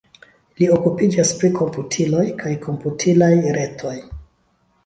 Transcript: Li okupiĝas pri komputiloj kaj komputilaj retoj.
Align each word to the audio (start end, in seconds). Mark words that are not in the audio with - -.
Li 0.61 0.69
okupiĝas 0.75 1.33
pri 1.41 1.51
komputiloj 1.59 2.25
kaj 2.41 2.57
komputilaj 2.67 3.31
retoj. 3.59 3.97